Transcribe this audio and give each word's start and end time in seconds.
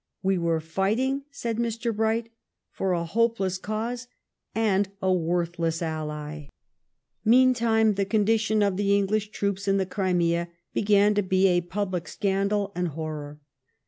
"We 0.23 0.39
were 0.39 0.59
fighting," 0.59 1.25
said 1.29 1.57
Mr. 1.59 1.95
Bright," 1.95 2.31
for 2.71 2.91
a 2.93 3.05
hopeless 3.05 3.59
cause 3.59 4.07
and 4.55 4.89
a 4.99 5.13
worthless 5.13 5.79
ally." 5.79 6.33
l86 6.33 6.39
THE 6.39 6.39
STORY 6.39 6.39
OF 6.39 7.23
GLADSTONE'S 7.23 7.25
LIFE 7.27 7.29
Meantime 7.31 7.93
the 7.93 8.05
condition 8.05 8.63
of 8.63 8.77
the 8.77 8.97
English 8.97 9.29
troops 9.29 9.67
in 9.67 9.77
the 9.77 9.85
Crimea 9.85 10.49
began 10.73 11.13
to 11.13 11.21
be 11.21 11.49
a 11.49 11.61
public 11.61 12.07
scandal 12.07 12.71
and 12.73 12.87
horror. 12.87 13.41